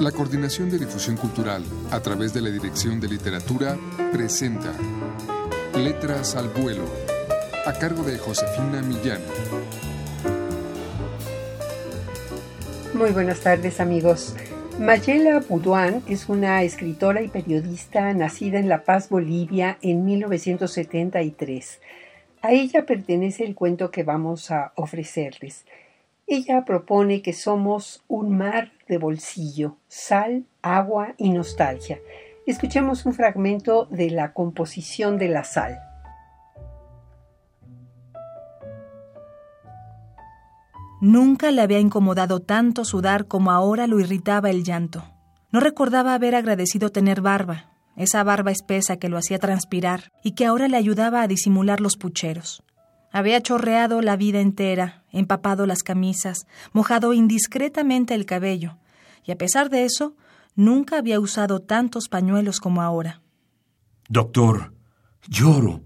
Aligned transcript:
La 0.00 0.12
Coordinación 0.12 0.68
de 0.68 0.78
Difusión 0.78 1.16
Cultural, 1.16 1.64
a 1.90 2.00
través 2.00 2.34
de 2.34 2.42
la 2.42 2.50
Dirección 2.50 3.00
de 3.00 3.08
Literatura, 3.08 3.78
presenta 4.12 4.74
Letras 5.74 6.36
al 6.36 6.50
Vuelo, 6.50 6.84
a 7.64 7.72
cargo 7.72 8.02
de 8.02 8.18
Josefina 8.18 8.82
Millán. 8.82 9.22
Muy 12.92 13.10
buenas 13.12 13.40
tardes 13.40 13.80
amigos. 13.80 14.36
Mayela 14.78 15.40
Buduán 15.40 16.02
es 16.06 16.28
una 16.28 16.62
escritora 16.62 17.22
y 17.22 17.28
periodista 17.28 18.12
nacida 18.12 18.58
en 18.58 18.68
La 18.68 18.84
Paz, 18.84 19.08
Bolivia, 19.08 19.78
en 19.80 20.04
1973. 20.04 21.80
A 22.42 22.52
ella 22.52 22.84
pertenece 22.84 23.44
el 23.44 23.54
cuento 23.54 23.90
que 23.90 24.02
vamos 24.02 24.50
a 24.50 24.72
ofrecerles. 24.74 25.64
Ella 26.28 26.64
propone 26.64 27.22
que 27.22 27.32
somos 27.32 28.02
un 28.08 28.36
mar 28.36 28.72
de 28.88 28.98
bolsillo, 28.98 29.76
sal, 29.86 30.44
agua 30.60 31.14
y 31.18 31.30
nostalgia. 31.30 32.00
Escuchemos 32.46 33.06
un 33.06 33.14
fragmento 33.14 33.86
de 33.86 34.10
la 34.10 34.32
composición 34.32 35.18
de 35.18 35.28
la 35.28 35.44
sal. 35.44 35.78
Nunca 41.00 41.52
le 41.52 41.62
había 41.62 41.78
incomodado 41.78 42.40
tanto 42.40 42.84
sudar 42.84 43.26
como 43.26 43.52
ahora 43.52 43.86
lo 43.86 44.00
irritaba 44.00 44.50
el 44.50 44.64
llanto. 44.64 45.04
No 45.52 45.60
recordaba 45.60 46.14
haber 46.14 46.34
agradecido 46.34 46.90
tener 46.90 47.20
barba, 47.20 47.70
esa 47.94 48.24
barba 48.24 48.50
espesa 48.50 48.96
que 48.96 49.08
lo 49.08 49.16
hacía 49.16 49.38
transpirar 49.38 50.10
y 50.24 50.32
que 50.32 50.46
ahora 50.46 50.66
le 50.66 50.76
ayudaba 50.76 51.22
a 51.22 51.28
disimular 51.28 51.80
los 51.80 51.96
pucheros. 51.96 52.64
Había 53.16 53.40
chorreado 53.40 54.02
la 54.02 54.14
vida 54.18 54.42
entera, 54.42 55.02
empapado 55.10 55.64
las 55.64 55.82
camisas, 55.82 56.46
mojado 56.74 57.14
indiscretamente 57.14 58.12
el 58.12 58.26
cabello, 58.26 58.76
y 59.24 59.32
a 59.32 59.38
pesar 59.38 59.70
de 59.70 59.86
eso, 59.86 60.14
nunca 60.54 60.98
había 60.98 61.18
usado 61.18 61.60
tantos 61.60 62.10
pañuelos 62.10 62.60
como 62.60 62.82
ahora. 62.82 63.22
Doctor, 64.10 64.74
lloro. 65.28 65.80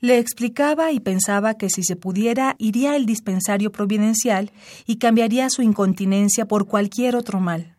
Le 0.00 0.18
explicaba 0.18 0.92
y 0.92 1.00
pensaba 1.00 1.54
que 1.54 1.70
si 1.70 1.82
se 1.82 1.96
pudiera 1.96 2.54
iría 2.58 2.92
al 2.92 3.06
dispensario 3.06 3.72
providencial 3.72 4.52
y 4.84 4.98
cambiaría 4.98 5.48
su 5.48 5.62
incontinencia 5.62 6.44
por 6.44 6.66
cualquier 6.66 7.16
otro 7.16 7.40
mal. 7.40 7.76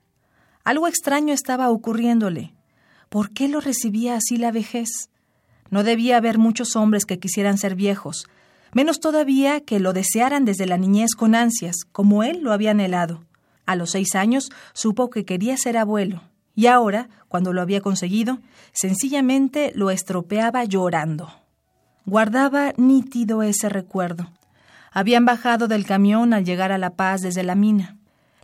Algo 0.64 0.88
extraño 0.88 1.36
estaba 1.36 1.69
ocurriéndole. 1.69 2.55
¿Por 3.09 3.30
qué 3.33 3.49
lo 3.49 3.61
recibía 3.61 4.16
así 4.16 4.38
la 4.38 4.52
vejez? 4.52 5.11
No 5.69 5.83
debía 5.83 6.17
haber 6.17 6.39
muchos 6.39 6.75
hombres 6.75 7.05
que 7.05 7.19
quisieran 7.19 7.59
ser 7.59 7.75
viejos, 7.75 8.25
menos 8.73 9.00
todavía 9.00 9.62
que 9.62 9.80
lo 9.80 9.94
desearan 9.94 10.45
desde 10.45 10.66
la 10.66 10.78
niñez 10.78 11.12
con 11.16 11.36
ansias, 11.36 11.75
como 11.92 12.23
él 12.23 12.42
lo 12.42 12.53
había 12.53 12.72
anhelado. 12.72 13.23
A 13.66 13.76
los 13.76 13.92
seis 13.92 14.16
años 14.16 14.50
supo 14.73 15.09
que 15.09 15.26
quería 15.26 15.56
ser 15.58 15.78
abuelo, 15.78 16.22
y 16.56 16.67
ahora, 16.67 17.09
cuando 17.28 17.53
lo 17.53 17.61
había 17.61 17.81
conseguido, 17.81 18.39
sencillamente 18.73 19.72
lo 19.76 19.92
estropeaba 19.92 20.66
llorando. 20.66 21.31
Guardaba 22.06 22.73
nítido 22.78 23.44
ese 23.44 23.70
recuerdo. 23.70 24.31
Habían 24.92 25.26
bajado 25.26 25.67
del 25.67 25.86
camión 25.86 26.33
al 26.33 26.44
llegar 26.44 26.72
a 26.72 26.78
La 26.78 26.95
Paz 26.95 27.22
desde 27.22 27.44
la 27.44 27.56
mina. 27.56 27.98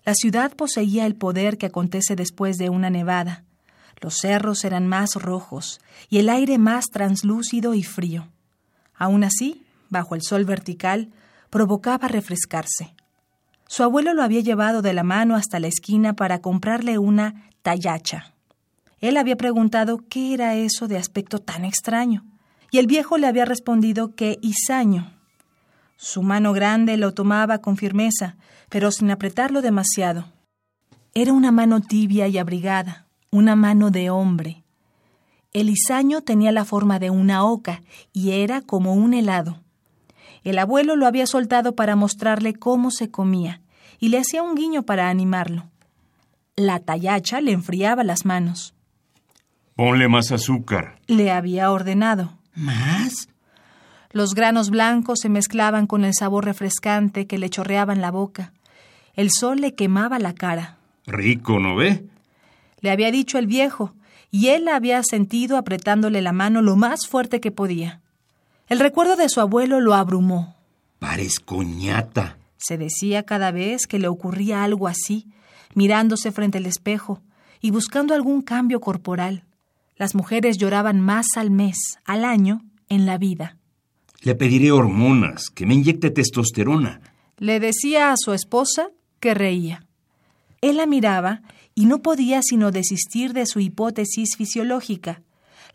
La 0.05 0.13
ciudad 0.13 0.53
poseía 0.55 1.07
el 1.07 1.15
poder 1.15 1.57
que 1.57 1.65
acontece 1.65 2.15
después 2.15 2.57
de 2.57 2.69
una 2.69 2.91
nevada. 2.91 3.43
Los 3.99 4.17
cerros 4.17 4.63
eran 4.63 4.87
más 4.87 5.15
rojos 5.15 5.81
y 6.09 6.19
el 6.19 6.29
aire 6.29 6.59
más 6.59 6.85
translúcido 6.85 7.73
y 7.73 7.81
frío. 7.81 8.27
Aún 8.93 9.23
así, 9.23 9.64
bajo 9.95 10.13
el 10.13 10.21
sol 10.21 10.43
vertical, 10.43 11.09
provocaba 11.49 12.09
refrescarse. 12.09 12.93
Su 13.65 13.83
abuelo 13.83 14.13
lo 14.13 14.23
había 14.23 14.41
llevado 14.41 14.81
de 14.81 14.93
la 14.93 15.03
mano 15.03 15.35
hasta 15.35 15.61
la 15.61 15.67
esquina 15.67 16.13
para 16.13 16.39
comprarle 16.39 16.97
una 16.97 17.49
tallacha. 17.61 18.33
Él 18.99 19.15
había 19.15 19.37
preguntado 19.37 19.99
qué 20.09 20.33
era 20.33 20.55
eso 20.55 20.89
de 20.89 20.97
aspecto 20.97 21.39
tan 21.39 21.63
extraño, 21.63 22.25
y 22.71 22.79
el 22.79 22.87
viejo 22.87 23.17
le 23.17 23.27
había 23.27 23.45
respondido 23.45 24.15
que 24.15 24.37
isaño. 24.41 25.13
Su 25.95 26.23
mano 26.23 26.51
grande 26.51 26.97
lo 26.97 27.13
tomaba 27.13 27.59
con 27.59 27.77
firmeza, 27.77 28.35
pero 28.67 28.91
sin 28.91 29.09
apretarlo 29.09 29.61
demasiado. 29.61 30.25
Era 31.13 31.31
una 31.31 31.53
mano 31.53 31.79
tibia 31.79 32.27
y 32.27 32.37
abrigada, 32.37 33.07
una 33.31 33.55
mano 33.55 33.91
de 33.91 34.09
hombre. 34.09 34.65
El 35.53 35.69
isaño 35.69 36.19
tenía 36.19 36.51
la 36.51 36.65
forma 36.65 36.99
de 36.99 37.11
una 37.11 37.45
oca 37.45 37.81
y 38.11 38.31
era 38.31 38.59
como 38.59 38.93
un 38.93 39.13
helado. 39.13 39.64
El 40.45 40.59
abuelo 40.59 40.95
lo 40.95 41.07
había 41.07 41.25
soltado 41.25 41.75
para 41.75 41.95
mostrarle 41.95 42.53
cómo 42.53 42.91
se 42.91 43.09
comía 43.09 43.61
y 43.99 44.09
le 44.09 44.19
hacía 44.19 44.43
un 44.43 44.53
guiño 44.53 44.83
para 44.83 45.09
animarlo. 45.09 45.65
La 46.55 46.79
tallacha 46.79 47.41
le 47.41 47.51
enfriaba 47.51 48.03
las 48.03 48.25
manos. 48.25 48.75
Ponle 49.75 50.07
más 50.07 50.31
azúcar. 50.31 50.99
Le 51.07 51.31
había 51.31 51.71
ordenado. 51.71 52.37
¿Más? 52.53 53.27
Los 54.11 54.35
granos 54.35 54.69
blancos 54.69 55.19
se 55.19 55.29
mezclaban 55.29 55.87
con 55.87 56.05
el 56.05 56.13
sabor 56.13 56.45
refrescante 56.45 57.25
que 57.25 57.39
le 57.39 57.49
chorreaba 57.49 57.91
en 57.91 58.01
la 58.01 58.11
boca. 58.11 58.53
El 59.15 59.31
sol 59.31 59.59
le 59.59 59.73
quemaba 59.73 60.19
la 60.19 60.33
cara. 60.33 60.77
Rico, 61.07 61.59
¿no 61.59 61.75
ve? 61.75 62.05
Le 62.81 62.91
había 62.91 63.09
dicho 63.09 63.39
el 63.39 63.47
viejo, 63.47 63.95
y 64.29 64.49
él 64.49 64.65
la 64.65 64.75
había 64.75 65.01
sentido 65.01 65.57
apretándole 65.57 66.21
la 66.21 66.33
mano 66.33 66.61
lo 66.61 66.75
más 66.75 67.07
fuerte 67.07 67.41
que 67.41 67.51
podía. 67.51 68.01
El 68.67 68.79
recuerdo 68.79 69.15
de 69.15 69.29
su 69.29 69.41
abuelo 69.41 69.79
lo 69.79 69.93
abrumó. 69.93 70.55
Parezco 70.99 71.61
ñata. 71.63 72.37
Se 72.57 72.77
decía 72.77 73.23
cada 73.23 73.51
vez 73.51 73.85
que 73.85 73.99
le 73.99 74.07
ocurría 74.07 74.63
algo 74.63 74.87
así, 74.87 75.27
mirándose 75.75 76.31
frente 76.31 76.57
al 76.57 76.65
espejo 76.65 77.21
y 77.61 77.69
buscando 77.71 78.15
algún 78.15 78.41
cambio 78.41 78.79
corporal. 78.79 79.43
Las 79.97 80.15
mujeres 80.15 80.57
lloraban 80.57 80.99
más 80.99 81.25
al 81.35 81.51
mes, 81.51 81.77
al 82.05 82.25
año, 82.25 82.61
en 82.89 83.05
la 83.05 83.17
vida. 83.17 83.57
Le 84.21 84.33
pediré 84.33 84.71
hormonas, 84.71 85.49
que 85.51 85.67
me 85.67 85.75
inyecte 85.75 86.09
testosterona. 86.09 87.01
Le 87.37 87.59
decía 87.59 88.11
a 88.11 88.17
su 88.17 88.33
esposa 88.33 88.89
que 89.19 89.35
reía. 89.35 89.85
Él 90.61 90.77
la 90.77 90.87
miraba 90.87 91.43
y 91.75 91.85
no 91.85 92.01
podía 92.01 92.41
sino 92.41 92.71
desistir 92.71 93.33
de 93.33 93.45
su 93.45 93.59
hipótesis 93.59 94.35
fisiológica. 94.35 95.21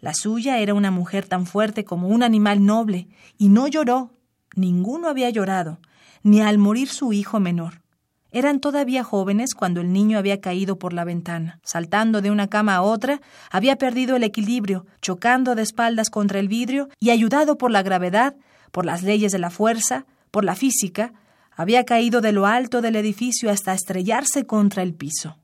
La 0.00 0.14
suya 0.14 0.58
era 0.58 0.74
una 0.74 0.90
mujer 0.90 1.26
tan 1.26 1.46
fuerte 1.46 1.84
como 1.84 2.08
un 2.08 2.22
animal 2.22 2.64
noble, 2.64 3.08
y 3.36 3.48
no 3.48 3.68
lloró, 3.68 4.10
ninguno 4.56 5.08
había 5.08 5.30
llorado, 5.30 5.78
ni 6.22 6.40
al 6.40 6.58
morir 6.58 6.88
su 6.88 7.12
hijo 7.12 7.40
menor. 7.40 7.82
Eran 8.32 8.60
todavía 8.60 9.02
jóvenes 9.02 9.54
cuando 9.54 9.80
el 9.80 9.92
niño 9.92 10.16
había 10.16 10.40
caído 10.40 10.78
por 10.78 10.92
la 10.92 11.04
ventana. 11.04 11.58
Saltando 11.64 12.22
de 12.22 12.30
una 12.30 12.46
cama 12.48 12.76
a 12.76 12.82
otra, 12.82 13.20
había 13.50 13.76
perdido 13.76 14.16
el 14.16 14.22
equilibrio, 14.22 14.86
chocando 15.02 15.54
de 15.54 15.62
espaldas 15.62 16.10
contra 16.10 16.38
el 16.38 16.48
vidrio 16.48 16.88
y 17.00 17.10
ayudado 17.10 17.58
por 17.58 17.72
la 17.72 17.82
gravedad, 17.82 18.36
por 18.70 18.86
las 18.86 19.02
leyes 19.02 19.32
de 19.32 19.40
la 19.40 19.50
fuerza, 19.50 20.06
por 20.30 20.44
la 20.44 20.54
física, 20.54 21.12
había 21.50 21.84
caído 21.84 22.20
de 22.20 22.32
lo 22.32 22.46
alto 22.46 22.80
del 22.80 22.96
edificio 22.96 23.50
hasta 23.50 23.74
estrellarse 23.74 24.46
contra 24.46 24.82
el 24.82 24.94
piso. 24.94 25.36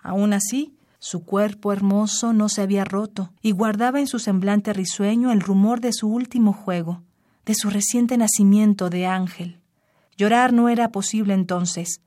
Aún 0.00 0.32
así, 0.32 0.74
su 1.02 1.24
cuerpo 1.24 1.72
hermoso 1.72 2.32
no 2.32 2.48
se 2.48 2.62
había 2.62 2.84
roto 2.84 3.32
y 3.42 3.50
guardaba 3.50 3.98
en 3.98 4.06
su 4.06 4.20
semblante 4.20 4.72
risueño 4.72 5.32
el 5.32 5.40
rumor 5.40 5.80
de 5.80 5.92
su 5.92 6.06
último 6.06 6.52
juego, 6.52 7.02
de 7.44 7.56
su 7.56 7.70
reciente 7.70 8.16
nacimiento 8.16 8.88
de 8.88 9.06
ángel. 9.06 9.58
Llorar 10.16 10.52
no 10.52 10.68
era 10.68 10.92
posible 10.92 11.34
entonces. 11.34 12.02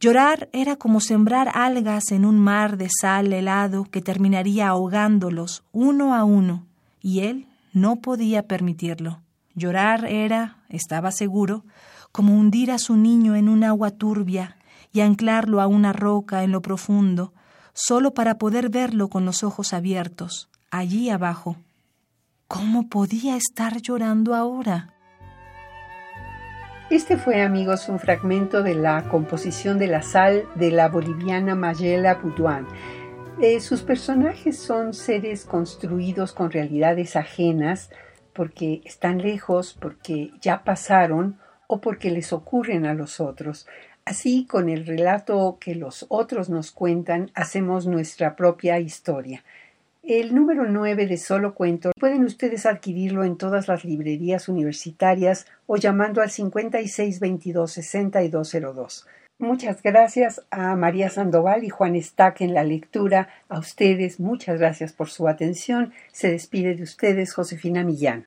Llorar 0.00 0.48
era 0.54 0.76
como 0.76 1.00
sembrar 1.00 1.50
algas 1.52 2.12
en 2.12 2.24
un 2.24 2.38
mar 2.38 2.78
de 2.78 2.88
sal 2.88 3.30
helado 3.30 3.84
que 3.84 4.00
terminaría 4.00 4.68
ahogándolos 4.68 5.62
uno 5.70 6.14
a 6.14 6.24
uno, 6.24 6.64
y 7.02 7.20
él 7.20 7.46
no 7.74 7.96
podía 7.96 8.44
permitirlo. 8.44 9.20
Llorar 9.54 10.06
era, 10.06 10.56
estaba 10.70 11.10
seguro, 11.10 11.66
como 12.10 12.34
hundir 12.38 12.70
a 12.70 12.78
su 12.78 12.96
niño 12.96 13.36
en 13.36 13.50
un 13.50 13.64
agua 13.64 13.90
turbia 13.90 14.56
y 14.94 15.00
anclarlo 15.00 15.60
a 15.60 15.66
una 15.66 15.92
roca 15.92 16.42
en 16.42 16.52
lo 16.52 16.62
profundo, 16.62 17.34
solo 17.72 18.12
para 18.12 18.38
poder 18.38 18.68
verlo 18.68 19.08
con 19.08 19.24
los 19.24 19.42
ojos 19.42 19.72
abiertos, 19.72 20.48
allí 20.70 21.10
abajo. 21.10 21.56
¿Cómo 22.48 22.88
podía 22.88 23.36
estar 23.36 23.80
llorando 23.80 24.34
ahora? 24.34 24.94
Este 26.90 27.16
fue, 27.16 27.42
amigos, 27.42 27.88
un 27.88 28.00
fragmento 28.00 28.64
de 28.64 28.74
la 28.74 29.08
composición 29.08 29.78
de 29.78 29.86
la 29.86 30.02
sal 30.02 30.48
de 30.56 30.72
la 30.72 30.88
boliviana 30.88 31.54
Mayela 31.54 32.16
Butuán. 32.16 32.66
Eh, 33.40 33.60
sus 33.60 33.82
personajes 33.82 34.58
son 34.58 34.92
seres 34.92 35.44
construidos 35.44 36.32
con 36.32 36.50
realidades 36.50 37.14
ajenas 37.14 37.90
porque 38.34 38.82
están 38.84 39.18
lejos, 39.18 39.78
porque 39.80 40.32
ya 40.40 40.64
pasaron 40.64 41.38
o 41.68 41.80
porque 41.80 42.10
les 42.10 42.32
ocurren 42.32 42.84
a 42.84 42.94
los 42.94 43.20
otros. 43.20 43.68
Así, 44.04 44.46
con 44.46 44.68
el 44.68 44.86
relato 44.86 45.58
que 45.60 45.74
los 45.74 46.06
otros 46.08 46.48
nos 46.48 46.70
cuentan, 46.72 47.30
hacemos 47.34 47.86
nuestra 47.86 48.36
propia 48.36 48.78
historia. 48.80 49.44
El 50.02 50.34
número 50.34 50.66
9 50.66 51.06
de 51.06 51.18
Solo 51.18 51.54
Cuento 51.54 51.90
pueden 52.00 52.24
ustedes 52.24 52.64
adquirirlo 52.64 53.22
en 53.22 53.36
todas 53.36 53.68
las 53.68 53.84
librerías 53.84 54.48
universitarias 54.48 55.46
o 55.66 55.76
llamando 55.76 56.22
al 56.22 56.30
5622-6202. 56.30 59.04
Muchas 59.38 59.82
gracias 59.82 60.42
a 60.50 60.74
María 60.76 61.10
Sandoval 61.10 61.64
y 61.64 61.68
Juan 61.68 61.96
Estaque 61.96 62.44
en 62.44 62.54
la 62.54 62.64
lectura. 62.64 63.28
A 63.48 63.58
ustedes, 63.58 64.20
muchas 64.20 64.58
gracias 64.58 64.92
por 64.92 65.08
su 65.10 65.28
atención. 65.28 65.92
Se 66.12 66.30
despide 66.30 66.74
de 66.74 66.82
ustedes 66.82 67.32
Josefina 67.32 67.84
Millán. 67.84 68.26